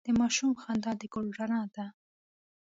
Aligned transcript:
د 0.07 0.07
ماشوم 0.19 0.51
خندا 0.61 0.91
د 0.99 1.03
کور 1.13 1.25
رڼا 1.39 1.61
ده. 1.75 1.85